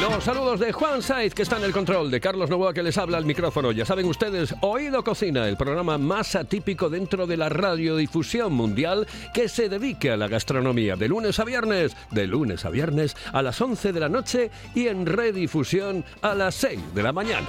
[0.00, 2.98] Los saludos de Juan Saiz, que está en el control, de Carlos Novoa, que les
[2.98, 3.72] habla al micrófono.
[3.72, 9.48] Ya saben ustedes, Oído Cocina, el programa más atípico dentro de la radiodifusión mundial que
[9.48, 13.58] se dedique a la gastronomía, de lunes a viernes, de lunes a viernes a las
[13.58, 17.48] 11 de la noche y en redifusión a las 6 de la mañana.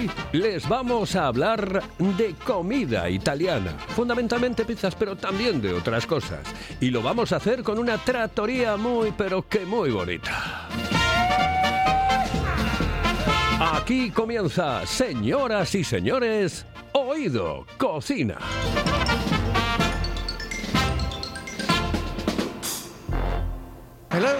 [0.00, 6.40] Hoy les vamos a hablar de comida italiana, fundamentalmente pizzas, pero también de otras cosas.
[6.80, 10.68] Y lo vamos a hacer con una trattoria muy, pero que muy bonita.
[13.60, 18.38] Aquí comienza, señoras y señores, Oído Cocina.
[24.10, 24.30] Hello,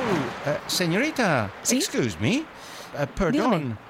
[0.46, 1.50] eh, señorita.
[1.62, 1.76] ¿Sí?
[1.76, 2.36] Excuse me.
[2.36, 2.44] Eh,
[3.14, 3.89] perdón.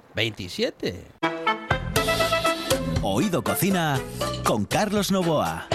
[0.13, 1.05] 27.
[3.01, 3.99] Oído Cocina
[4.43, 5.67] con Carlos Novoa.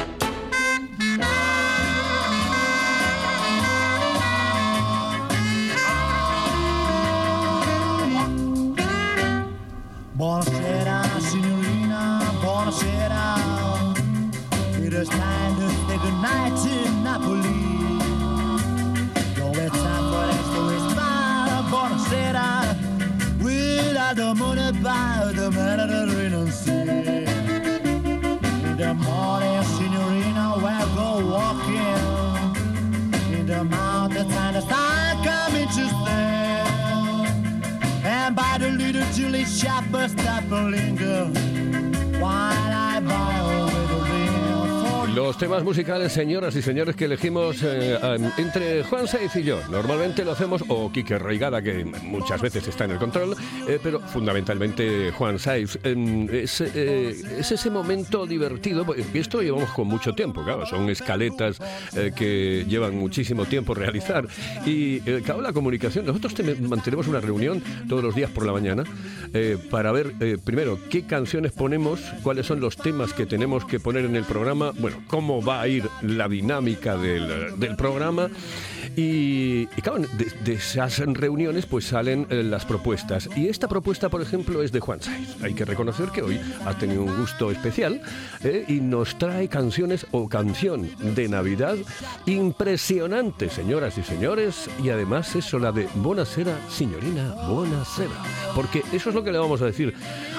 [10.15, 13.37] Buonasera signorina, buonasera.
[14.79, 17.56] It is time to say goodnight to Napoli.
[24.15, 26.73] The money by the Mediterranean Sea.
[28.69, 32.03] In the morning, signorina, we'll go walking.
[33.33, 36.65] In the mountains and the sun coming to stay.
[38.05, 41.46] And by the little Julie stop and linger.
[45.17, 47.99] Los temas musicales, señoras y señores, que elegimos eh,
[48.37, 49.59] entre Juan Saiz y yo.
[49.71, 53.35] Normalmente lo hacemos, o Quique Reigada, que muchas veces está en el control,
[53.67, 55.79] eh, pero fundamentalmente Juan Saiz.
[55.85, 60.91] Em, es, eh, es ese momento divertido, porque esto llevamos con mucho tiempo, claro, son
[60.91, 61.61] escaletas
[62.15, 64.29] que llevan muchísimo tiempo realizar.
[64.67, 68.85] Y, claro, la comunicación, nosotros te- mantenemos una reunión todos los días por la mañana
[69.71, 70.13] para ver,
[70.45, 74.73] primero, qué canciones ponemos, cuáles son los temas que tenemos que poner en el programa,
[74.79, 78.29] bueno, cómo va a ir la dinámica del, programa.
[78.97, 80.03] Y, y claro,
[80.45, 83.29] de, esas reuniones pues salen eh, las propuestas.
[83.37, 85.37] Y esta propuesta, por ejemplo, es de Juan Saiz.
[85.43, 88.01] Hay que reconocer que hoy ha tenido un gusto especial
[88.43, 91.77] eh, y nos trae canciones o canción de Navidad
[92.27, 94.71] impresionante, señoras y señores.
[94.83, 98.15] Y además eso, la de Buonasera, signorina, Buonasera.
[98.55, 99.95] Porque eso es lo que le vamos a decir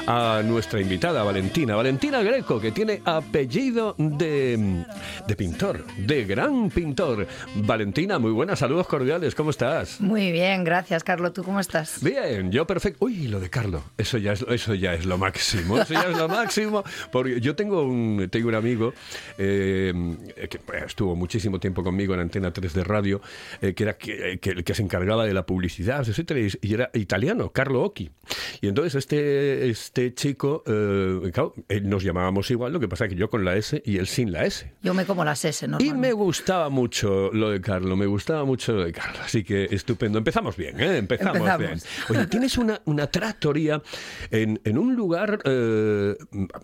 [0.07, 1.75] a nuestra invitada, Valentina.
[1.75, 7.27] Valentina Greco, que tiene apellido de, de pintor, de gran pintor.
[7.55, 9.99] Valentina, muy buenas, saludos cordiales, ¿cómo estás?
[10.01, 11.33] Muy bien, gracias, Carlos.
[11.33, 12.03] ¿Tú cómo estás?
[12.03, 13.05] Bien, yo perfecto.
[13.05, 16.17] Uy, lo de Carlos, eso ya es, eso ya es lo máximo, eso ya es
[16.17, 16.83] lo máximo.
[17.11, 18.93] Porque yo tengo un, tengo un amigo
[19.37, 19.93] eh,
[20.49, 23.21] que pues, estuvo muchísimo tiempo conmigo en Antena 3 de radio,
[23.61, 27.51] eh, que era que, que- que se encargaba de la publicidad, etcétera, y, era italiano,
[27.51, 28.09] Carlo Occhi.
[28.61, 31.53] Y entonces este, este chico, eh, claro,
[31.83, 34.45] nos llamábamos igual, lo que pasa que yo con la S y él sin la
[34.45, 34.46] S.
[34.81, 35.77] Yo me como las S, ¿no?
[35.79, 39.65] Y me gustaba mucho lo de Carlos, me gustaba mucho lo de Carlos, así que
[39.71, 40.17] estupendo.
[40.17, 40.97] Empezamos bien, ¿eh?
[40.97, 41.59] Empezamos, Empezamos.
[41.67, 41.79] bien.
[42.09, 43.81] Oye, tienes una, una trattoria
[44.31, 46.15] en, en un lugar, eh,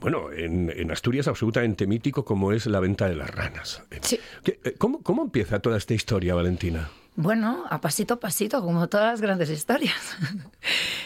[0.01, 3.83] bueno, en, en Asturias absolutamente mítico como es la venta de las ranas.
[4.01, 4.19] Sí.
[4.43, 6.89] ¿Qué- eh, ¿Cómo, ¿Cómo empieza toda esta historia, Valentina?
[7.15, 9.95] Bueno, a pasito a pasito, como todas las grandes historias.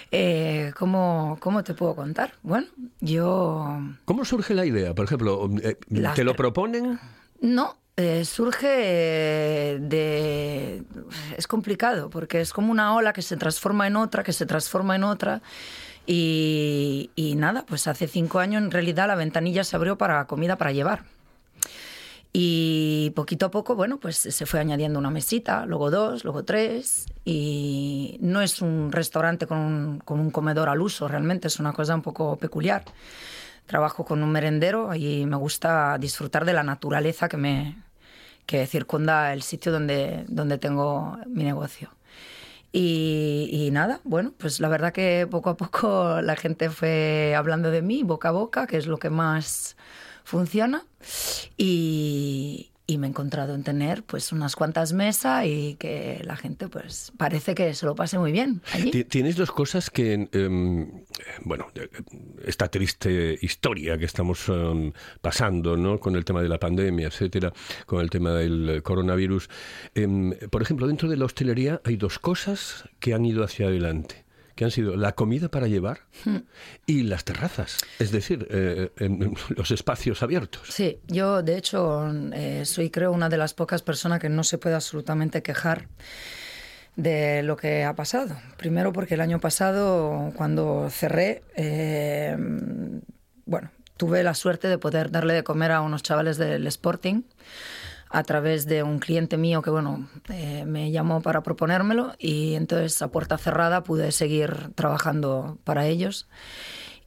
[0.09, 2.33] Eh, ¿cómo, ¿Cómo te puedo contar?
[2.41, 2.67] Bueno,
[3.01, 3.77] yo...
[4.05, 4.95] ¿Cómo surge la idea?
[4.95, 5.75] Por ejemplo, eh,
[6.15, 6.97] ¿te lo proponen?
[7.41, 8.67] No, eh, surge
[9.81, 10.81] de...
[11.35, 14.95] Es complicado, porque es como una ola que se transforma en otra, que se transforma
[14.95, 15.41] en otra.
[16.05, 20.57] Y, y nada, pues hace cinco años en realidad la ventanilla se abrió para comida
[20.57, 21.03] para llevar.
[22.39, 27.07] Y poquito a poco, bueno, pues se fue añadiendo una mesita, luego dos, luego tres.
[27.25, 31.73] Y no es un restaurante con un, con un comedor al uso, realmente es una
[31.73, 32.83] cosa un poco peculiar.
[33.65, 37.83] Trabajo con un merendero y me gusta disfrutar de la naturaleza que me
[38.45, 41.89] que circunda el sitio donde, donde tengo mi negocio.
[42.71, 47.71] Y, y nada, bueno, pues la verdad que poco a poco la gente fue hablando
[47.71, 49.75] de mí, boca a boca, que es lo que más
[50.27, 50.85] funciona.
[51.57, 57.11] Y, me he encontrado en tener pues unas cuantas mesas y que la gente pues
[57.17, 58.91] parece que se lo pase muy bien allí.
[58.91, 61.03] Ti- Tienes dos cosas que, em,
[61.43, 61.89] bueno, eh,
[62.45, 65.99] esta triste historia que estamos em, pasando, ¿no?
[65.99, 67.51] Con el tema de la pandemia, etcétera,
[67.85, 69.49] con el tema del coronavirus.
[69.93, 74.25] Em, por ejemplo, dentro de la hostelería hay dos cosas que han ido hacia adelante
[74.57, 76.01] que han sido la comida para llevar
[76.87, 80.67] y las terrazas, es decir, eh, en los espacios abiertos.
[80.69, 84.57] Sí, yo de hecho eh, soy creo una de las pocas personas que no se
[84.57, 85.87] puede absolutamente quejar
[86.95, 88.35] de lo que ha pasado.
[88.57, 92.35] Primero porque el año pasado cuando cerré, eh,
[93.45, 97.21] bueno, tuve la suerte de poder darle de comer a unos chavales del Sporting
[98.09, 103.01] a través de un cliente mío que bueno eh, me llamó para proponérmelo y entonces
[103.01, 106.27] a puerta cerrada pude seguir trabajando para ellos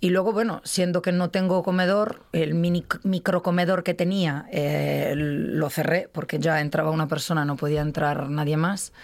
[0.03, 5.69] y luego, bueno, siendo que no tengo comedor, el mini microcomedor que tenía eh, lo
[5.69, 8.95] cerré porque ya entraba una persona, no podía entrar nadie más.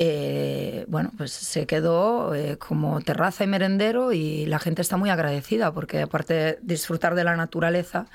[0.00, 5.72] Eh, bueno, pues se quedó como terraza y merendero y la gente está muy agradecida
[5.72, 8.06] porque aparte de disfrutar de la naturaleza,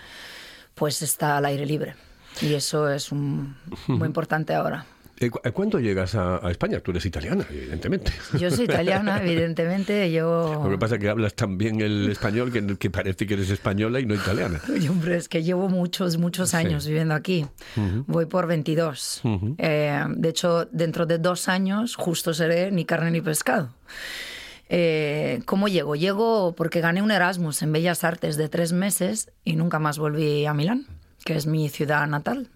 [0.75, 1.95] pues está al aire libre.
[2.41, 3.55] Y eso es un-
[3.87, 4.85] muy importante ahora.
[5.29, 6.79] Cu- ¿Cuándo llegas a, a España?
[6.79, 8.11] Tú eres italiana, evidentemente.
[8.39, 10.61] Yo soy italiana, evidentemente, yo...
[10.63, 13.51] Lo que pasa es que hablas tan bien el español que, que parece que eres
[13.51, 14.59] española y no italiana.
[14.73, 16.55] Oye, hombre, es que llevo muchos, muchos Sí.
[16.57, 17.45] años viviendo aquí.
[18.07, 19.21] Voy por 22.
[19.59, 23.69] Eh, de hecho, dentro de dos años justo seré ni carne ni pescado.
[24.69, 25.95] Eh, ¿Cómo llego?
[25.95, 30.45] Llego porque gané un Erasmus en Bellas Artes de tres meses y nunca más volví
[30.45, 30.87] a Milán,
[31.23, 32.49] que es mi ciudad natal.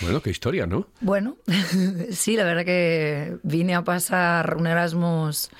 [0.00, 0.88] Bueno, qué historia, ¿no?
[1.00, 1.36] Bueno,
[2.10, 5.50] sí, la verdad que vine a pasar un Erasmus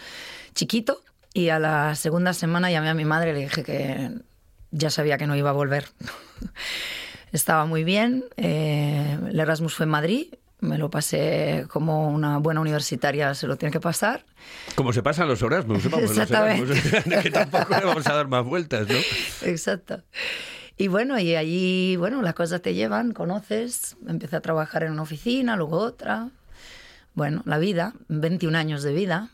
[0.54, 1.00] chiquito
[1.32, 4.10] y a la segunda semana llamé a mi madre y le dije que
[4.70, 5.88] ya sabía que no iba a volver.
[7.32, 10.26] Estaba muy bien, eh, el Erasmus fue en Madrid,
[10.60, 14.24] me lo pasé como una buena universitaria se lo tiene que pasar.
[14.74, 16.72] Como se pasan los Erasmus, vamos, los Exactamente.
[16.72, 18.96] Erasmus, que tampoco le vamos a dar más vueltas, ¿no?
[19.42, 20.02] Exacto.
[20.78, 25.02] Y bueno, y allí, bueno, las cosas te llevan, conoces, empecé a trabajar en una
[25.02, 26.28] oficina, luego otra.
[27.14, 29.31] Bueno, la vida, 21 años de vida,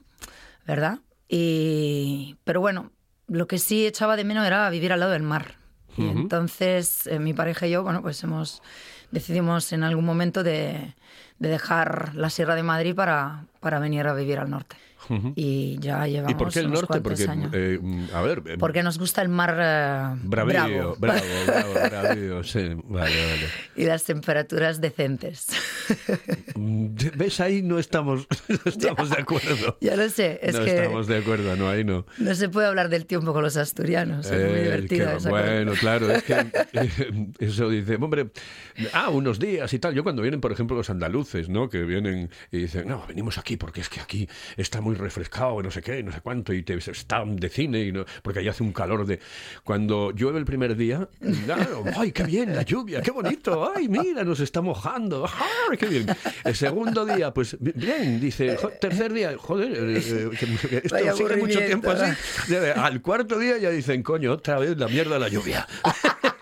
[0.67, 1.01] ¿verdad?
[1.29, 2.93] Y, pero bueno,
[3.27, 5.57] lo que sí echaba de menos era vivir al lado del mar.
[5.97, 8.63] Y entonces eh, mi pareja y yo, bueno, pues hemos
[9.11, 10.95] decidimos en algún momento de,
[11.39, 14.77] de dejar la Sierra de Madrid para, para venir a vivir al norte.
[15.35, 17.01] Y ya llevamos ¿Y por qué el unos norte?
[17.01, 17.51] Porque, años.
[17.55, 17.79] eh,
[18.15, 20.97] a ver, eh, Porque nos gusta el mar eh, bravío, bravo.
[20.99, 23.47] bravo, bravo, bravío, sí, vale, vale.
[23.77, 25.47] y las temperaturas decentes.
[26.55, 27.41] Mm, ¿Ves?
[27.41, 29.79] Ahí no estamos, no estamos de acuerdo.
[29.81, 32.07] ya lo sé, es no que estamos de acuerdo, no, ahí no.
[32.19, 35.07] no se puede hablar del tiempo con los asturianos, es muy Eh, divertido.
[35.11, 35.31] que- esa cosa.
[35.31, 36.35] bueno, claro, es que
[36.73, 38.31] eh, eso dice, hombre,
[38.93, 39.95] ah, unos días y tal.
[39.95, 41.69] Yo cuando vienen, por ejemplo, los andaluces, ¿no?
[41.69, 45.63] Que vienen y dicen, no, venimos aquí porque es que aquí está muy refrescado, y
[45.63, 48.49] no sé qué, no sé cuánto, y te están de cine, y no, porque allí
[48.49, 49.21] hace un calor de...
[49.65, 51.09] Cuando llueve el primer día,
[51.45, 53.73] claro, ¡ay, qué bien, la lluvia, qué bonito!
[53.75, 55.27] ¡Ay, mira, nos está mojando!
[55.71, 56.07] ¡Ay, qué bien!
[56.45, 60.31] El segundo día, pues bien, dice, tercer día, joder, eh, eh,
[60.85, 62.15] esto Vaya sigue mucho tiempo así.
[62.75, 65.67] Al cuarto día ya dicen, coño, otra vez la mierda de la lluvia.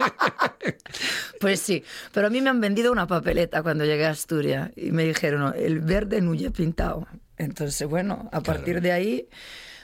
[1.41, 4.91] Pues sí, pero a mí me han vendido una papeleta cuando llegué a Asturias y
[4.93, 7.07] me dijeron, el verde no ya pintado.
[7.41, 9.29] Entonces, bueno, a partir de ahí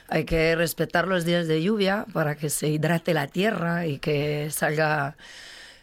[0.09, 4.51] hay que respetar los días de lluvia para que se hidrate la tierra y que
[4.51, 5.17] salga,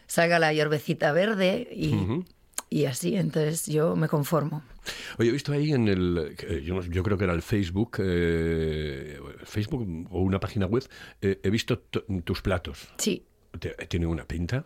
[0.07, 1.93] salga la hierbecita verde y,
[2.69, 3.15] y así.
[3.15, 4.63] Entonces yo me conformo.
[5.17, 9.17] Oye, he visto ahí en el, eh, yo, yo creo que era el Facebook, eh,
[9.43, 10.83] Facebook o una página web,
[11.21, 12.89] eh, he visto t- tus platos.
[12.97, 13.25] Sí.
[13.87, 14.63] Tiene una pinta.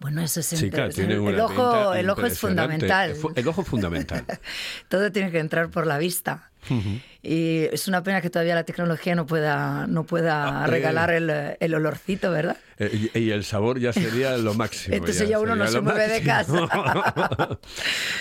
[0.00, 0.94] Bueno, eso es interesante.
[0.94, 3.10] tiene el, una ojo, pinta el ojo es fundamental.
[3.10, 4.24] El El ojo fundamental.
[4.88, 6.50] Todo tiene que entrar por la vista.
[7.22, 10.70] Y es una pena que todavía la tecnología no pueda, no pueda Ah, eh.
[10.70, 12.58] regalar el, el olorcito, ¿verdad?
[12.78, 14.96] Eh, y, y el sabor ya sería lo máximo.
[14.96, 16.68] Entonces ya uno no se mueve de máximo.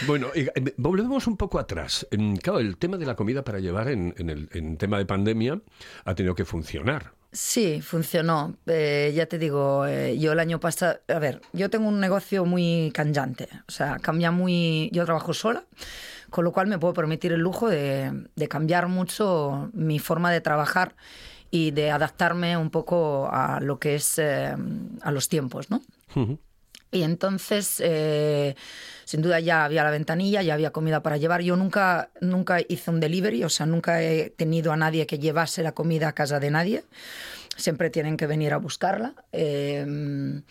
[0.08, 2.08] bueno, y, eh, volvemos un poco atrás.
[2.12, 5.06] Em, Claro, el tema de la comida para llevar en, en el en tema de
[5.06, 5.60] pandemia
[6.06, 7.12] ha tenido que funcionar.
[7.32, 8.56] Sí, funcionó.
[8.66, 12.46] Eh, ya te digo, eh, yo el año pasado, a ver, yo tengo un negocio
[12.46, 15.66] muy cambiante, o sea, cambia muy, yo trabajo sola,
[16.30, 20.96] con lo cual me puedo permitir el lujo de, cambiar mucho mi forma de trabajar
[21.52, 24.56] y de adaptarme un poco a lo que es, eh,
[25.02, 25.82] a los tiempos, ¿no?
[26.98, 28.56] Y entonces, eh,
[29.06, 31.42] sin duda ya había la ventanilla, ya había comida para llevar.
[31.42, 35.64] Yo nunca, nunca hice un delivery, o sea, nunca he tenido a nadie que llevase
[35.64, 36.84] la comida a casa de nadie.
[37.56, 39.14] Siempre tienen que venir a buscarla.
[39.32, 40.42] Eh,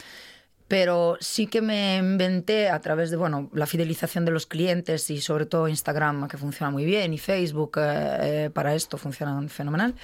[0.69, 5.21] pero sí que me inventé a través de bueno, la fidelización de los clientes y
[5.21, 9.95] sobre todo Instagram, que funciona muy bien, y Facebook eh, eh, para esto funciona fenomenal,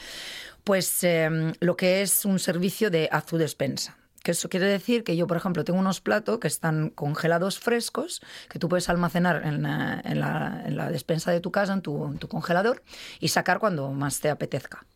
[0.65, 3.97] pues eh, lo que es un servicio de haz tu despensa.
[4.23, 8.21] Que eso quiere decir que yo, por ejemplo, tengo unos platos que están congelados frescos,
[8.49, 11.83] que tú puedes almacenar en la, en la- en la despensa de tu casa, en
[11.83, 12.83] tu, en tu congelador,
[13.19, 14.87] y sacar cuando más te apetezca.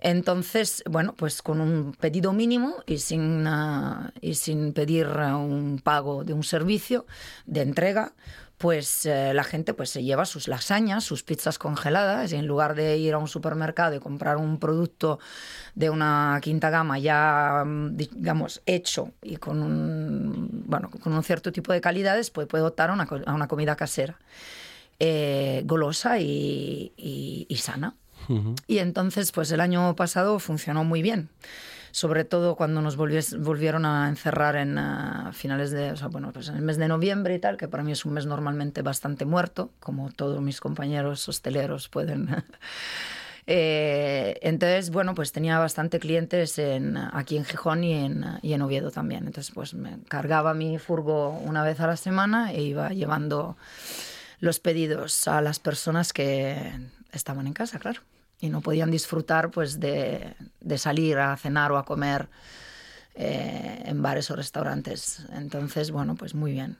[0.00, 5.80] Entonces, bueno, pues con un pedido mínimo y sin, ah, y sin pedir ah, un
[5.82, 7.06] pago de un servicio
[7.46, 8.12] de entrega,
[8.64, 12.74] pues eh, la gente pues se lleva sus lasañas, sus pizzas congeladas y en lugar
[12.74, 15.18] de ir a un supermercado y comprar un producto
[15.74, 21.52] de una quinta gama ya, mm, digamos, hecho y con un, bueno, con un cierto
[21.52, 24.18] tipo de calidades, pues puede optar a una, a una comida casera,
[24.98, 27.94] eh, golosa y- y- y sana.
[28.66, 31.28] Y entonces, pues el año pasado funcionó muy bien.
[31.94, 34.76] Sobre todo cuando nos volvieron a encerrar en
[35.32, 38.04] finales de, bueno, pues en el mes de noviembre y tal, que para mí es
[38.04, 42.28] un mes normalmente bastante muerto, como todos mis compañeros hosteleros pueden.
[43.46, 48.62] Eh, entonces, bueno, pues tenía bastante clientes en, aquí en Gijón y en, y en
[48.62, 49.26] Oviedo también.
[49.26, 53.58] Entonces, pues me cargaba mi furgo una vez a la semana e iba llevando
[54.40, 56.72] los pedidos a las personas que
[57.12, 58.00] estaban en casa, claro,
[58.44, 62.28] y no podían disfrutar pues de, de salir a cenar o a comer
[63.14, 65.24] eh, en bares o restaurantes.
[65.32, 66.76] Entonces, bueno, pues muy bien.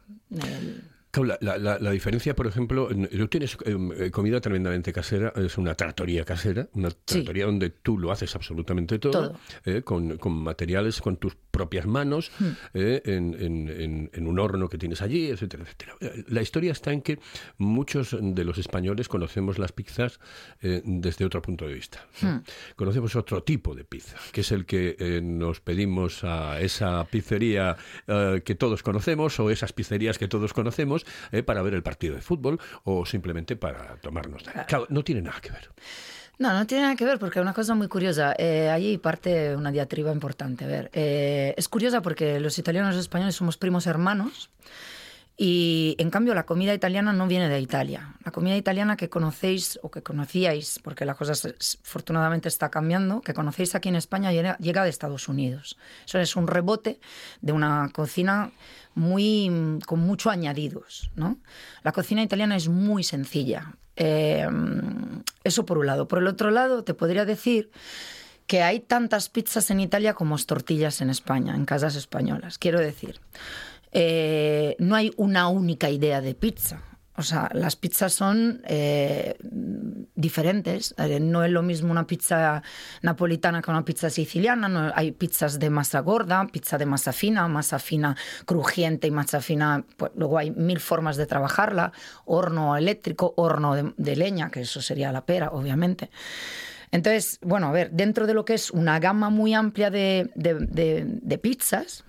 [1.15, 6.25] Claro, la, la- diferencia, por ejemplo, tú tienes eh, comida tremendamente casera, es una tratoría
[6.25, 9.41] casera, una tratoría donde tú lo haces absolutamente todo, Todo.
[9.65, 12.45] eh, con, con materiales, con tus propias manos, Hmm.
[12.75, 15.95] eh, en, en- en- en un horno que tienes allí, etcétera, etcétera.
[16.29, 17.19] La historia está en que
[17.59, 20.19] muchos de los españoles conocemos las pizzas
[20.61, 22.07] desde otro punto de vista.
[22.23, 22.43] ¿no?
[22.77, 27.77] Conocemos otro tipo de pizza, que es el que nos pedimos a esa pizzería
[28.45, 32.23] que todos conocemos o esas pizzerías que todos conocemos eh, para ver el partido de
[32.23, 34.43] fútbol o simplemente para tomarnos.
[34.67, 35.71] Claro, no tiene nada que ver.
[36.39, 38.35] No, no tiene nada que ver porque es una cosa muy curiosa.
[38.37, 40.65] Eh, allí parte una diatriba importante.
[40.65, 44.51] A ver, eh, es curiosa porque los italianos y los españoles somos primos hermanos
[45.37, 48.15] y en cambio la comida italiana no viene de Italia.
[48.25, 51.33] La comida italiana que conocéis o que conocíais, porque la cosa
[51.83, 55.77] afortunadamente está cambiando, que conocéis aquí en España llega, de Estados Unidos.
[56.07, 57.01] Eso es un rebote
[57.41, 58.53] de una cocina
[58.95, 61.39] muy con mucho añadidos, ¿no?
[61.83, 63.75] La cocina italiana es muy sencilla.
[63.97, 64.47] Eh,
[65.43, 66.07] eso por un lado.
[66.07, 67.73] Por el otro lado, te podría decir
[68.47, 72.59] que hay tantas pizzas en Italia como tortillas en España, en casas españolas.
[72.59, 73.21] Quiero decir,
[73.95, 76.83] eh, no hay una única idea de pizza.
[77.17, 79.37] O sea, las pizzas son eh,
[80.17, 80.97] diferentes.
[80.99, 82.61] Eh, No es lo mismo una pizza
[83.03, 84.93] napolitana que una pizza siciliana.
[84.97, 89.85] Hay pizzas de masa gorda, pizza de masa fina, masa fina crujiente y masa fina.
[89.97, 91.93] Pues, luego hay mil formas de trabajarla.
[92.25, 96.11] Horno eléctrico, horno de, leña, que eso sería la pera, obviamente.
[96.91, 102.05] Entonces, bueno, a ver, dentro de lo que es una gama muy amplia de pizzas,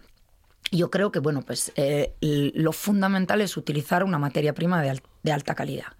[0.72, 5.04] yo creo que, bueno, pues eh, lo fundamental es utilizar una materia prima de, al-
[5.24, 5.94] de alta calidad.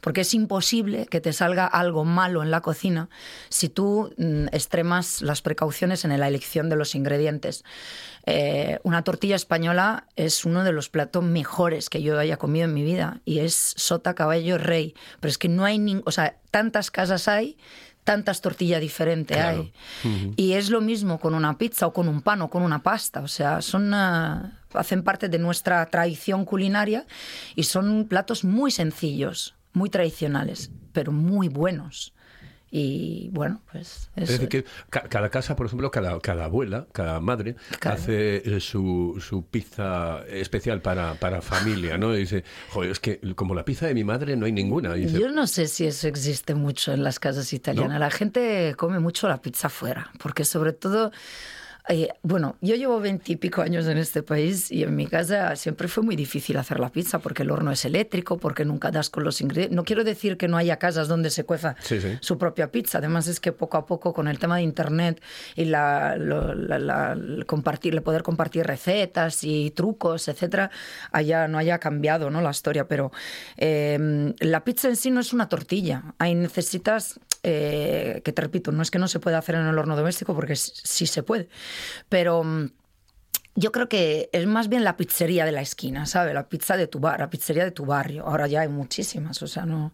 [0.00, 3.08] Porque es imposible que te salga algo malo en la cocina
[3.50, 7.62] si tú mm, extremas las precauciones en la elección de los ingredientes.
[8.26, 12.74] Eh, una tortilla española es uno de los platos mejores que yo haya comido en
[12.74, 14.94] mi vida y es sota, caballo, rey.
[15.20, 17.56] Pero es que no hay, o sea, tantas casas hay,
[18.04, 19.70] tantas tortillas diferentes Claro.
[20.04, 20.34] hay.
[20.36, 23.20] Y es lo mismo con una pizza o con un pan o con una pasta.
[23.20, 27.06] O sea, son ah, hacen parte de nuestra tradición culinaria
[27.54, 32.12] y son platos muy sencillos, muy tradicionales, pero muy buenos.
[32.74, 36.86] Y bueno, pues Es eso decir, que ca- cada casa, por ejemplo, cada, cada abuela,
[36.92, 37.98] cada madre, Claro.
[38.00, 42.14] hace eh, su, su pizza especial para, para familia, ¿no?
[42.16, 44.94] Y dice, joder, es que como la pizza de mi madre no hay ninguna.
[44.94, 47.92] Dice, Yo no sé si eso existe mucho en las casas italianas.
[47.92, 47.98] ¿No?
[47.98, 51.12] La gente come mucho la pizza fuera, porque sobre todo
[51.88, 56.04] Eh, bueno, yo llevo veintipico años en este país y en mi casa siempre fue
[56.04, 59.40] muy difícil hacer la pizza porque el horno es eléctrico, porque nunca das con los
[59.40, 59.74] ingredientes.
[59.74, 62.18] No quiero decir que no haya casas donde se cueza Sí, sí.
[62.20, 62.98] su propia pizza.
[62.98, 65.20] Además es que poco a poco con el tema de internet
[65.56, 70.70] y la, lo- la- la- el compartir, el poder compartir recetas y trucos, etcétera,
[71.10, 72.40] haya, no haya cambiado ¿no?
[72.42, 72.86] la historia.
[72.86, 73.10] Pero
[73.56, 76.14] eh, la pizza en sí no es una tortilla.
[76.18, 79.76] Ahí necesitas eh, que te repito, no es que no se pueda hacer en el
[79.76, 81.48] horno doméstico porque sí se puede,
[82.08, 82.70] pero mm,
[83.54, 86.34] yo creo que es más bien la pizzería de la esquina, ¿sabes?
[86.34, 88.26] La pizza de tu bar, la pizzería de tu barrio.
[88.26, 89.92] Ahora ya hay muchísimas, o sea, no.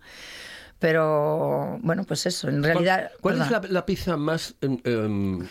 [0.79, 3.11] Pero bueno, pues eso, en realidad.
[3.21, 4.55] ¿Cuál, cuál es la pizza más...
[4.61, 5.49] em, em,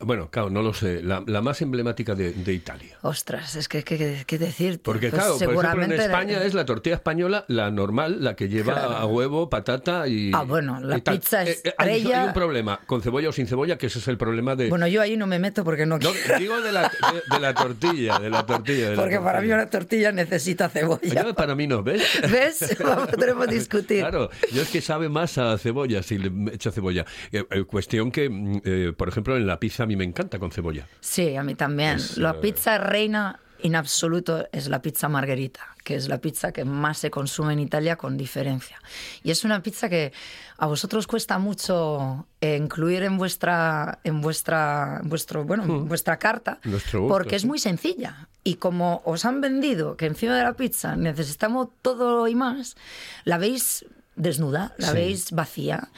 [0.00, 1.02] bueno, claro, no lo sé.
[1.02, 2.96] La, la más emblemática de, de Italia.
[3.02, 4.80] Ostras, es que qué que, decirte.
[4.84, 8.34] Porque Pues claro, por ejemplo, en seguramente- España es la tortilla española, la normal, la
[8.36, 8.96] que lleva Claro.
[8.96, 10.30] a huevo, patata y...
[10.34, 13.76] Ah, bueno, la pizza Eh, eh, hay, hay un problema, con cebolla o sin cebolla,
[13.78, 14.68] que ese es el problema de...
[14.68, 16.38] Bueno, yo ahí no me meto porque no No, quiero.
[16.38, 18.90] digo de la, de, de la tortilla, de la tortilla.
[18.90, 19.54] de la porque para mí tortilla.
[19.54, 21.34] una tortilla necesita cebolla.
[21.34, 22.02] Para mí no, ¿ves?
[22.30, 22.76] ¿Ves?
[23.14, 24.00] Podremos discutir.
[24.00, 27.04] Claro, yo es que sabe más a cebolla si le echo cebolla.
[27.32, 30.38] Eh, eh, cuestión que, mm, eh, por ejemplo, en la pizza a mí me encanta
[30.38, 30.86] con cebolla.
[31.00, 31.96] Sí, a mí también.
[31.96, 36.52] Es, la eh, pizza reina en absoluto es la pizza margherita, que es la pizza
[36.52, 38.78] que más se consume en Italia con diferencia.
[39.22, 40.12] Y es una pizza que
[40.58, 46.58] a vosotros cuesta mucho eh, incluir en vuestra, en vuestra, vuestro, bueno, en vuestra carta,
[46.64, 48.28] gusto, porque es muy sencilla.
[48.44, 52.76] Y como os han vendido que encima de la pizza necesitamos todo y más,
[53.24, 54.94] la veis desnuda, la Sí.
[54.94, 55.88] veis vacía,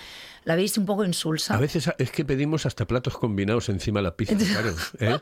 [0.44, 1.54] la veis un poco insulsa.
[1.54, 4.74] A veces es que pedimos hasta platos combinados encima de la pizza, claro.
[5.00, 5.18] ¿eh?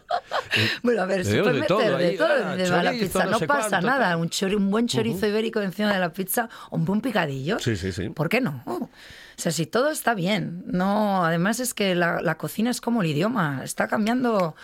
[0.82, 3.24] Bueno, a ver, Veo puede de todo meter de todo ah, encima de la pizza.
[3.24, 4.16] no No, sé pasa cuánto, nada.
[4.16, 7.58] Un, chori- un buen chorizo ibérico encima de la pizza o un buen picadillo.
[7.58, 8.08] Sí, sí, sí.
[8.10, 8.62] ¿Por qué no?
[8.66, 8.88] O
[9.36, 10.62] sea, si todo está bien.
[10.66, 13.60] No, además es que la, la cocina es como el idioma.
[13.64, 14.54] Está cambiando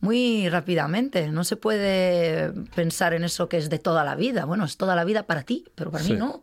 [0.00, 1.28] muy rápidamente.
[1.28, 4.44] No se puede pensar en eso que es de toda la vida.
[4.46, 6.12] Bueno, es toda la vida para ti, pero para Sí.
[6.14, 6.42] mí no.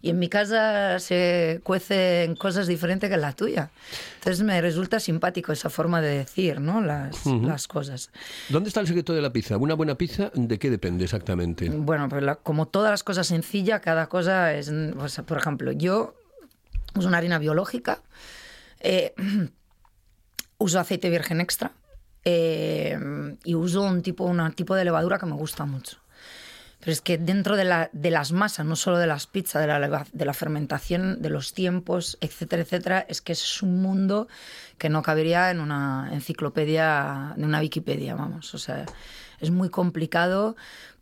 [0.00, 3.70] Y en mi casa se cuecen cosas diferentes que en la tuya.
[4.18, 6.80] Entonces me resulta simpático esa forma de decir ¿no?
[6.80, 8.10] las, las cosas.
[8.48, 9.56] ¿Dónde está el secreto de la pizza?
[9.56, 11.68] ¿Una buena pizza de qué depende exactamente?
[11.70, 15.72] Bueno, pues la- como todas las cosas sencillas, cada cosa es, o sea, por ejemplo,
[15.72, 16.14] yo
[16.94, 18.00] uso una harina biológica,
[18.80, 19.14] eh,
[20.58, 21.72] uso aceite virgen extra
[22.24, 22.98] eh,
[23.44, 25.98] y uso un tipo, un tipo de levadura que me gusta mucho.
[26.80, 29.66] Pero es que dentro de, la- de las masas, no solo de las pizzas, de
[29.66, 34.28] la, de la fermentación, de los tiempos, etcétera, etcétera, es que es un mundo
[34.78, 38.54] que no cabería en una enciclopedia, en una Wikipedia, vamos.
[38.54, 38.86] O sea,
[39.40, 40.54] es muy complicado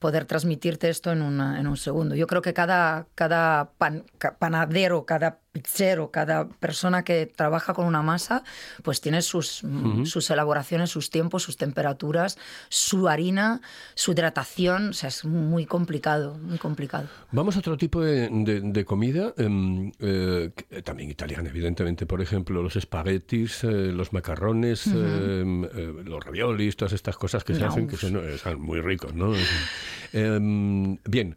[0.06, 2.14] poder transmitirte esto en, una- en un segundo.
[2.14, 7.86] Yo creo que cada, cada pan- ca- panadero, cada pizzero, cada persona que trabaja con
[7.86, 8.44] una masa,
[8.84, 9.62] pues tiene sus,
[10.04, 12.36] sus elaboraciones, sus tiempos, sus temperaturas,
[12.68, 13.62] su harina,
[13.94, 14.90] su hidratación.
[14.90, 17.08] O sea, es muy complicado, muy complicado.
[17.32, 22.06] Vamos a otro tipo de, de- de comida, em, eh, que- también italiana, evidentemente.
[22.06, 25.70] Por ejemplo, los espaguetis, eh, los macarrones, em, eh,
[26.04, 29.14] los raviolis, todas estas cosas que se No, hacen que son, eh, son muy ricos,
[29.14, 29.32] ¿no?
[30.12, 31.34] Em, bien.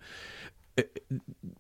[0.80, 0.90] Eh,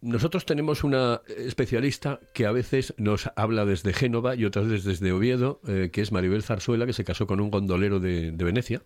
[0.01, 5.11] Nosotros tenemos una especialista que a veces nos habla desde Génova y otras veces desde
[5.11, 8.81] Oviedo, eh, que es Maribel Zarzuela, que se casó con un gondolero de, de Venecia.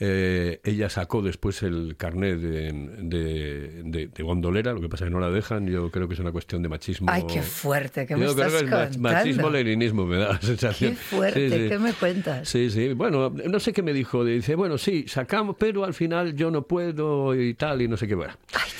[0.00, 5.14] Eh, ella sacó después el carnet de, de- de- gondolera, lo que pasa es que
[5.14, 7.08] no la dejan, yo creo que es una cuestión de machismo.
[7.10, 9.08] Ay, qué fuerte, ¿qué me Yo creo estás que es mach- contando?
[9.10, 10.92] machismo-leninismo, me da la sensación.
[10.92, 11.68] Qué fuerte, Sí, sí.
[11.68, 12.48] ¿qué me cuentas?
[12.48, 12.92] Sí, sí.
[12.92, 14.24] Bueno, no sé qué me dijo.
[14.24, 18.06] Dice, bueno, sí, sacamos, pero al final yo no puedo y tal, y no sé
[18.06, 18.14] qué.
[18.14, 18.34] Bueno,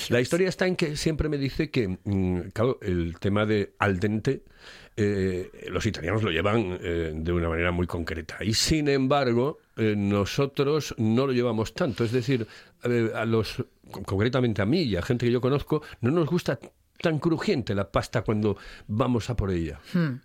[0.09, 3.99] la historia está en que siempre me dice que, mm, claro, el tema de al
[3.99, 4.43] dente,
[4.95, 8.37] eh, los italianos lo llevan eh, de una manera muy concreta.
[8.39, 12.05] Y sin embargo, eh, nosotros no lo llevamos tanto.
[12.05, 12.47] Es decir,
[13.13, 16.57] a los, con- concretamente a mí y a gente que yo conozco, no nos gusta
[17.01, 18.55] tan crujiente la pasta cuando
[18.87, 19.79] vamos a por ella.
[19.93, 20.21] Hmm.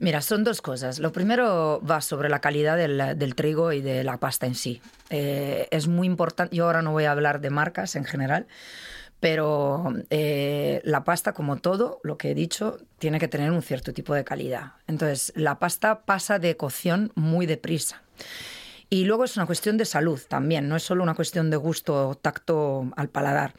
[0.00, 0.98] Mira, son dos cosas.
[0.98, 4.82] Lo primero va sobre la calidad del, trigo y de la pasta en sí.
[5.08, 8.46] Es muy importante, yo ahora no voy a hablar de marcas en general,
[9.24, 13.94] pero eh, la pasta, como todo, lo que he dicho, tiene que tener un cierto
[13.94, 14.72] tipo de calidad.
[14.86, 18.02] Entonces, la pasta pasa de cocción muy deprisa.
[18.90, 22.10] Y luego es una cuestión de salud también, no es solo una cuestión de gusto
[22.10, 23.54] o tacto al paladar.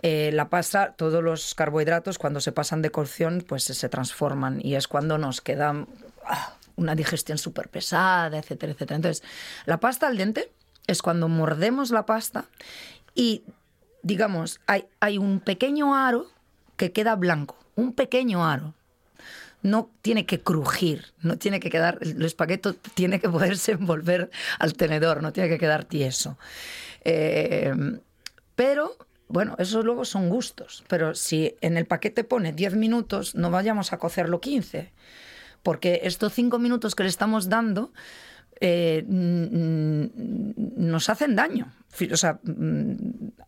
[0.00, 4.76] Eh, la pasta, todos los carbohidratos cuando se pasan de cocción pues se transforman y
[4.76, 5.86] es cuando nos queda
[6.24, 8.96] ah, una digestión súper pesada, etcétera, etcétera.
[8.96, 9.22] Entonces,
[9.66, 10.50] la pasta al dente
[10.86, 12.46] es cuando mordemos la pasta
[13.14, 13.42] y,
[14.02, 16.26] digamos, hay, hay un pequeño aro
[16.76, 18.74] que queda blanco, un pequeño aro.
[19.62, 24.74] no tiene que crujir, no tiene que quedar, el espagueto tiene que poderse envolver al
[24.74, 26.36] tenedor, no tiene que quedar tieso.
[27.04, 27.72] Eh,
[28.56, 28.96] pero,
[29.28, 30.84] bueno, esos luego son gustos.
[30.88, 34.92] Pero si en el paquete pone 10 minutos, no vayamos a cocerlo 15.
[35.62, 37.92] Porque estos 5 minutos que le estamos dando
[38.64, 39.04] eh,
[40.76, 41.72] nos hacen daño
[42.44, 42.92] mm,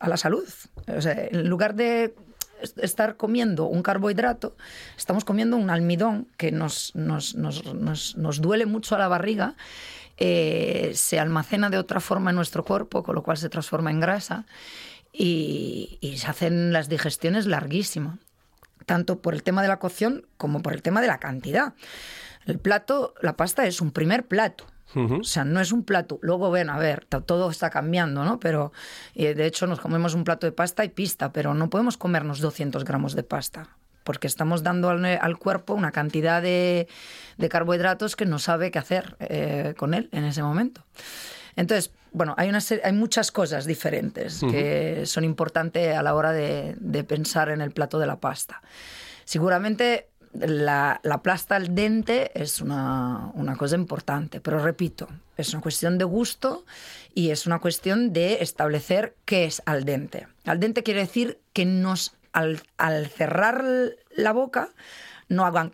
[0.00, 0.44] a la salud.
[0.87, 2.14] En lugar de
[2.61, 4.57] es- estar comiendo un carbohidrato,
[4.96, 9.55] estamos comiendo un almidón que nos, nos, duele mucho a la barriga,
[10.16, 14.00] eh, se almacena de otra forma en nuestro cuerpo, con lo cual se transforma en
[14.00, 14.46] grasa
[15.12, 18.18] y se hacen las digestiones larguísimas,
[18.85, 21.74] tanto por el tema de la cocción como por el tema de la cantidad.
[22.46, 24.66] El plato, la pasta es un primer plato.
[25.20, 26.18] O sea, no es un plato.
[26.22, 28.38] Luego, ven, a ver, to- todo está cambiando, ¿no?
[28.40, 28.72] Pero
[29.14, 32.40] eh, de hecho nos comemos un plato de pasta y pista, pero no podemos comernos
[32.40, 33.68] 200 gramos de pasta,
[34.04, 36.87] porque estamos dando al, al cuerpo una cantidad de,
[37.38, 40.85] de carbohidratos que no sabe qué hacer eh, con él en ese momento.
[41.57, 46.74] Entonces, bueno, hay, una hay muchas cosas diferentes que son importantes a la hora de,
[46.78, 48.61] de pensar en el plato de la pasta.
[49.24, 55.62] Seguramente la, la pasta al dente es una, una cosa importante, pero repito, es una
[55.62, 56.64] cuestión de gusto
[57.14, 60.29] y es una cuestión de establecer qué es al dente.
[60.44, 63.64] Al dente quiere decir que nos, al, al cerrar
[64.11, 64.70] la boca
[65.29, 65.73] no hagan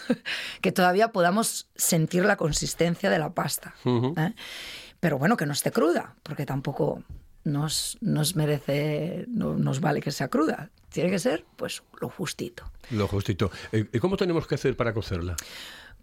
[0.60, 3.74] que todavía podamos sentir la consistencia de la pasta.
[3.84, 4.34] ¿eh?
[5.00, 7.02] Pero bueno, que no esté cruda, porque tampoco
[7.44, 10.70] nos, nos merece, no nos vale que sea cruda.
[10.92, 12.64] Tiene que ser, pues, lo justito.
[12.90, 13.50] Lo justito.
[13.72, 15.36] Eh, ¿Y cómo tenemos que hacer para cocerla?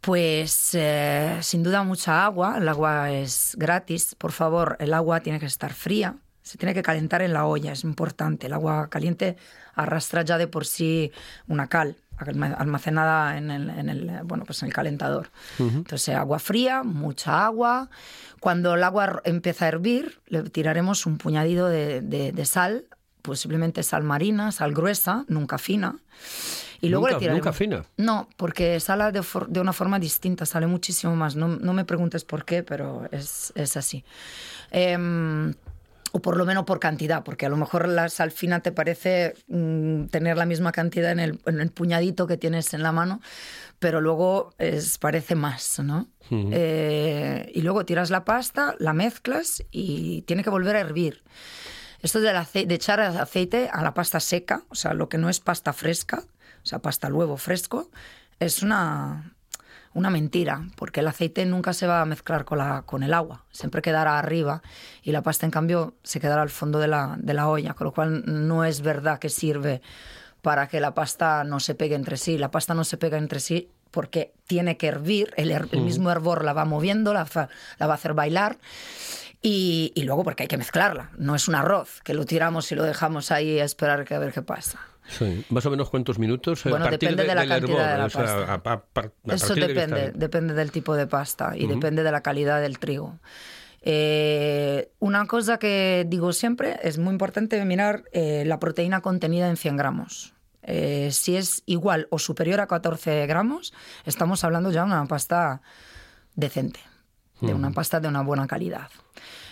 [0.02, 4.16] Pues eh, sin duda mucha agua, el agua es gratis.
[4.16, 7.74] Por favor, el agua tiene que estar fría, se tiene que calentar en la olla,
[7.74, 8.48] es importante.
[8.48, 9.36] El agua caliente
[9.76, 11.12] arrastra ya de por sí
[11.48, 15.32] una cal alma- almacenada en el, en el, bueno, pues en el calentador.
[15.60, 17.90] Entonces, agua fría, mucha agua.
[18.40, 22.86] Cuando el agua empieza a hervir, le tiraremos un puñadito de, de- de sal,
[23.22, 25.98] posiblemente sal marina, sal gruesa, nunca fina.
[26.82, 27.84] Y luego Nunca- le nunca fina.
[27.98, 31.36] No, porque sale de, for- de una forma distinta, sale muchísimo más.
[31.36, 34.06] No, no me preguntes por qué, pero es, es así.
[34.72, 35.54] Em,
[36.12, 39.36] o por lo menos por cantidad, porque a lo mejor la sal fina te parece
[39.48, 43.22] mm, tener la misma cantidad en el, en el puñadito que tienes en la mano,
[43.80, 46.08] pero luego es, parece más, ¿no?
[46.32, 51.22] Eh, y luego tiras la pasta, la mezclas y tiene que volver a hervir.
[52.02, 55.30] Esto del ace- de echar aceite a la pasta seca, o sea, lo que no
[55.30, 56.24] es pasta fresca,
[56.64, 57.90] o sea, pasta al huevo fresco,
[58.40, 59.34] es una,
[59.94, 63.44] una mentira, porque el aceite nunca se va a mezclar con, la, con el agua,
[63.52, 64.62] siempre quedará arriba
[65.04, 67.86] y la pasta, en cambio, se quedará al fondo de la, de la olla, con
[67.86, 69.82] lo cual no es verdad que sirve
[70.42, 72.38] para que la pasta no se pegue entre sí.
[72.38, 76.12] La pasta no se pega entre sí porque tiene que hervir, el, her- el mismo
[76.12, 77.28] hervor la va moviendo, la,
[77.78, 78.58] la va a hacer bailar.
[79.42, 82.76] Y, y luego porque hay que mezclarla, no es un arroz que lo tiramos y
[82.76, 84.80] lo dejamos ahí a esperar que a ver qué pasa.
[85.08, 85.46] Sí.
[85.50, 86.66] ¿Más o menos cuántos minutos?
[86.66, 88.52] Eh, Bueno, a depende de la del cantidad de la o sea, pasta.
[88.52, 92.04] a- a par- a Eso de está depende, depende del tipo de pasta y depende
[92.04, 93.18] de la calidad del trigo.
[93.82, 99.56] Eh, una cosa que digo siempre es muy importante mirar eh, la proteína contenida en
[99.58, 100.34] 100 gramos.
[100.64, 103.74] Eh, si es igual o superior a 14 gramos,
[104.06, 105.62] estamos hablando ya de una pasta
[106.36, 106.82] decente,
[107.42, 108.90] de una pasta de una buena calidad.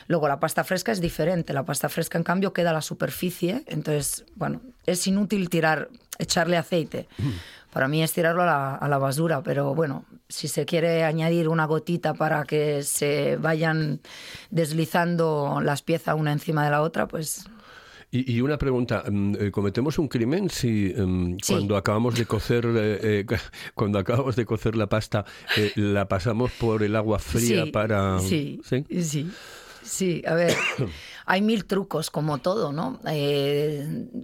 [0.07, 1.53] Luego la pasta fresca es diferente.
[1.53, 3.63] La pasta fresca, en cambio, queda a la superficie.
[3.67, 7.07] Entonces, bueno, es inútil tirar, echarle aceite.
[7.73, 11.49] Para mí es tirarlo a la, a la basura, pero bueno, si se quiere añadir
[11.49, 13.99] una gotita para que se vayan
[14.49, 17.45] deslizando las piezas una encima de la otra, pues
[18.09, 21.53] Y, y una pregunta, mm, eh, ¿cometemos un crimen si mm, Sí.
[21.53, 23.25] cuando acabamos de cocer eh, eh,
[23.75, 25.25] cuando acabamos de cocer la pasta
[25.57, 28.85] eh, la pasamos por el agua fría Sí, para Sí, ¿Sí?
[29.01, 29.29] sí.
[29.83, 30.53] Sí, a ver,
[31.25, 32.99] hay mil trucos como todo, ¿no?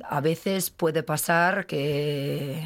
[0.10, 2.62] A veces puede pasar que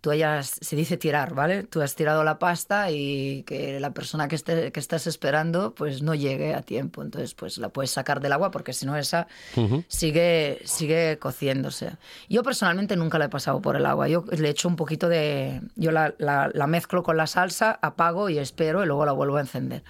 [0.00, 1.64] tú hayas, se dice tirar, ¿vale?
[1.64, 6.02] Tú has tirado la pasta y que la persona que, esté, que estás esperando pues
[6.02, 7.02] no llegue a tiempo.
[7.02, 9.26] Entonces pues la puedes sacar del agua porque si no esa
[9.88, 11.96] sigue, sigue cociéndose.
[12.28, 14.06] Yo personalmente nunca la he pasado por el agua.
[14.08, 15.60] Yo le echo un poquito de...
[15.74, 19.38] Yo la, la- la mezclo con la salsa, apago y espero y luego la vuelvo
[19.38, 19.82] a encender.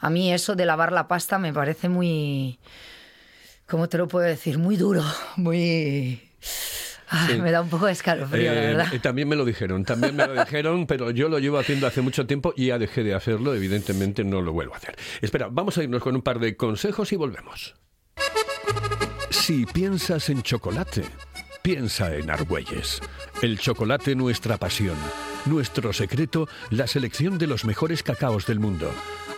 [0.00, 2.58] A mí eso de lavar la pasta me parece muy...
[3.68, 4.58] ¿Cómo te lo puedo decir?
[4.58, 5.02] Muy duro,
[5.36, 6.20] muy...
[7.14, 7.38] Ah, Sí.
[7.40, 8.94] Me da un poco de escalofrío, la Eh, verdad.
[8.94, 12.00] eh, también me lo dijeron, también me lo dijeron, pero yo lo llevo haciendo hace
[12.00, 14.96] mucho tiempo y ya dejé de hacerlo, evidentemente no lo vuelvo a hacer.
[15.20, 17.74] Espera, vamos a irnos con un par de consejos y volvemos.
[19.30, 21.02] Si piensas en chocolate,
[21.62, 23.00] piensa en Argüelles.
[23.42, 24.96] El chocolate nuestra pasión.
[25.46, 28.90] Nuestro secreto, la selección de los mejores cacaos del mundo.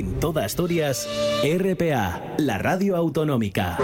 [0.00, 1.06] En toda Asturias,
[1.44, 3.76] RPA, la radio autonómica.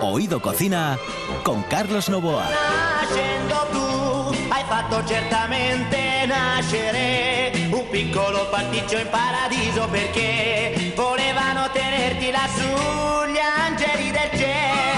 [0.00, 0.98] Oído Cocina
[1.44, 2.48] con Carlos Novoa.
[2.50, 13.30] Nascendo tu hai fatto certamente nascere un piccolo pasticcio in paradiso perché volevano tenerti lassù
[13.30, 14.89] gli angeli del cielo.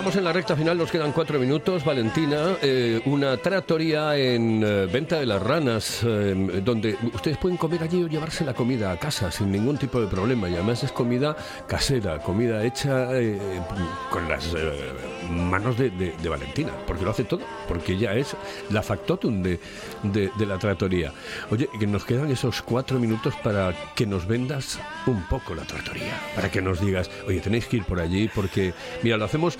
[0.00, 1.84] Estamos en la recta final, nos quedan cuatro minutos.
[1.84, 7.82] Valentina, eh, una tratoría en eh, Venta de las Ranas, eh, donde ustedes pueden comer
[7.82, 10.48] allí o llevarse la comida a casa sin ningún tipo de problema.
[10.48, 11.36] Y además es comida
[11.68, 13.08] casera, comida hecha
[14.10, 14.54] con las
[15.30, 18.34] manos de, de- de Valentina, porque lo hace todo, porque ella es
[18.70, 19.60] la factotum de,
[20.02, 21.12] de- de la tratoría.
[21.50, 26.18] Oye, que nos quedan esos cuatro minutos para que nos vendas un poco la tratoría,
[26.34, 29.58] para que nos digas, oye, tenéis que ir por allí, porque, mira, lo hacemos,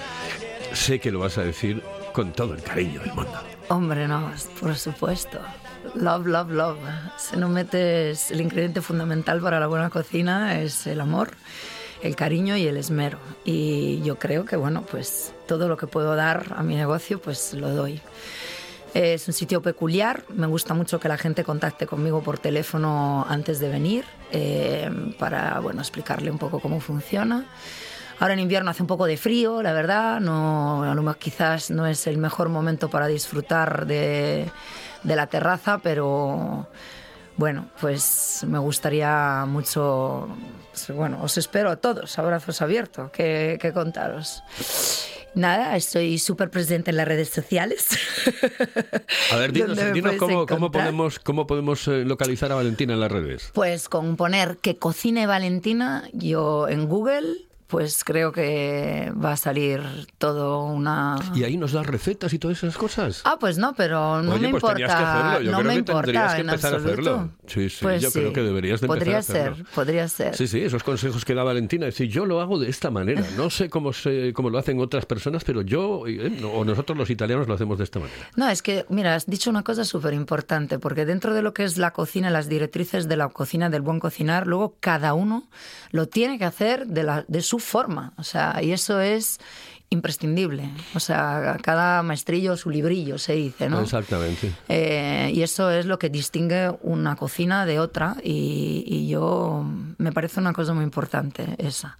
[0.72, 3.38] sé que lo vas a decir con todo el cariño del mundo.
[3.68, 5.38] Hombre, no, por supuesto.
[5.94, 6.78] Love, love, love.
[7.18, 11.30] Si no metes el ingrediente fundamental para la buena cocina es el amor,
[12.02, 13.18] el cariño y el esmero.
[13.44, 17.54] Y yo creo que, bueno, pues todo lo que puedo dar a mi negocio, pues
[17.54, 18.00] lo doy.
[18.94, 23.60] Es un sitio peculiar, me gusta mucho que la gente contacte conmigo por teléfono antes
[23.60, 27.46] de venir eh, para bueno, explicarle un poco cómo funciona.
[28.20, 31.70] Ahora en invierno hace un poco de frío, la verdad, no, a lo mejor quizás
[31.70, 34.50] no es el mejor momento para disfrutar de,
[35.02, 36.68] de la terraza, pero
[37.36, 40.28] bueno, pues me gustaría mucho,
[40.70, 44.42] pues, bueno, os espero a todos, abrazos abiertos, que, que contaros.
[45.34, 47.88] Nada, estoy súper presente en las redes sociales.
[49.32, 49.78] A ver, dinos,
[50.18, 53.50] cómo, podemos, cómo podemos eh, localizar a Valentina en las redes.
[53.54, 59.80] Pues con poner que cocine Valentina, yo en Google, pues creo que va a salir
[60.18, 61.16] todo una...
[61.34, 63.22] Y ahí nos das recetas y todas esas cosas.
[63.24, 64.76] Ah, pues no, pero no Oye, me pues importa.
[64.76, 65.40] que hacerlo.
[65.42, 67.10] Yo no creo me que importa tendrías que empezar a absoluto.
[67.14, 67.30] hacerlo.
[67.46, 69.56] Sí, sí, Pues yo creo que deberías de empezar podría a hacerlo.
[69.56, 70.36] ser, podría ser.
[70.36, 71.86] Sí, sí, esos consejos que da Valentina.
[71.86, 73.22] Es decir, yo lo hago de esta manera.
[73.36, 76.98] No sé cómo, se, cómo lo hacen otras personas, pero yo eh, no- o nosotros
[76.98, 78.28] los italianos lo hacemos de esta manera.
[78.36, 81.62] No, es que, mira, has dicho una cosa súper importante, porque dentro de lo que
[81.64, 85.44] es la cocina, las directrices de la cocina, del buen cocinar, luego cada uno
[85.92, 88.12] lo tiene que hacer de, la, de su forma.
[88.16, 89.38] O sea, y eso es
[89.90, 90.70] imprescindible.
[90.94, 93.80] O sea, cada maestrillo su librillo, se dice, ¿no?
[93.80, 94.52] Exactamente.
[94.68, 99.64] Eh, y eso es lo que distingue una cocina de otra y, y yo
[99.98, 101.98] me parece una cosa muy importante esa,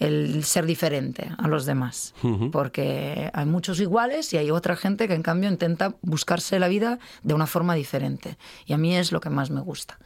[0.00, 2.14] el ser diferente a los demás,
[2.52, 6.98] porque hay muchos iguales y hay otra gente que en cambio intenta buscarse la vida
[7.22, 9.98] de una forma diferente y a mí es lo que más me gusta,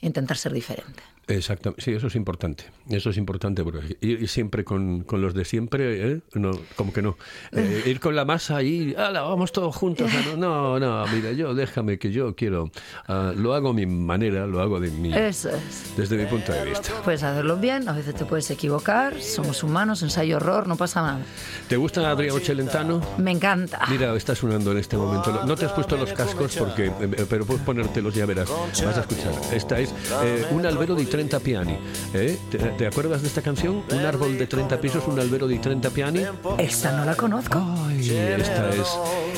[0.00, 1.02] intentar ser diferente.
[1.28, 2.64] Exactamente, sí, eso es importante.
[2.88, 6.20] Eso es importante, porque ir, siempre con, con los de siempre, ¿eh?
[6.34, 7.16] no, como que no.
[7.50, 10.08] Eh, ir con la masa y, ¡Hala, vamos todos juntos!
[10.14, 12.70] Ah, No, no, mira, yo déjame que yo quiero.
[13.08, 15.94] ah, lo hago a mi manera, lo hago de mi, Eso es.
[15.96, 16.92] desde mi punto de vista.
[17.02, 21.20] Puedes hacerlo bien, a veces te puedes equivocar, somos humanos, ensayo-error, no pasa nada.
[21.68, 23.02] ¿Te gusta Adriano Celentano?
[23.18, 23.80] Me encanta.
[23.90, 25.42] Mira, está sonando en este momento.
[25.44, 28.48] No te has puesto los cascos porque, eh, pero puedes ponértelos ya verás.
[28.48, 29.32] Vas a escuchar.
[29.52, 31.78] Esta es eh, un albero de 30 piani.
[32.12, 32.38] ¿eh?
[32.50, 33.82] ¿Te, te acuerdas de esta canción?
[33.90, 36.22] Un árbol de 30 pisos, un albero de 30 piani.
[36.58, 37.58] Esta no la conozco.
[37.88, 38.86] Ay, esta es,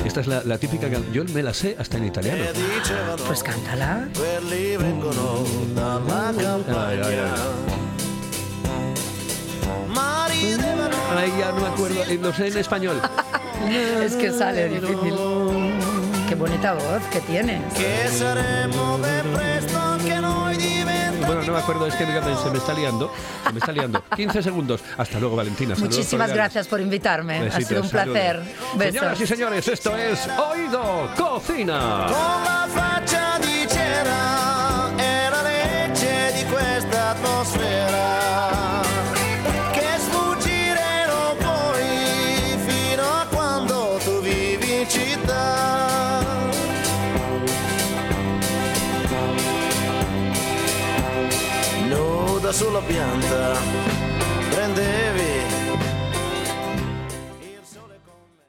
[0.04, 0.90] esta es la, la típica.
[0.90, 2.42] can- Yo me la sé hasta en italiano.
[3.28, 4.08] Pues cántala.
[6.68, 7.18] Ay, ay,
[11.16, 11.32] ay.
[11.38, 12.02] ya no me acuerdo.
[12.02, 13.00] eh, Lo sé en español.
[14.04, 15.14] Es que sale difícil.
[16.28, 17.60] Qué bonita voz que tienes.
[17.74, 20.37] che saremo ben presto noi diventati
[21.28, 23.12] Bueno, no me acuerdo, es que se me está liando.
[23.46, 24.02] Se me está liando.
[24.16, 24.80] 15 segundos.
[24.96, 25.74] Hasta luego, Valentina.
[25.74, 26.36] Saludos Muchísimas cordiales.
[26.54, 27.48] gracias por invitarme.
[27.48, 28.18] ha sido un saludos.
[28.18, 28.42] placer.
[28.78, 32.06] Señoras y señores, esto es Oído Cocina.
[52.52, 53.52] sola pianta
[54.50, 55.17] prendeva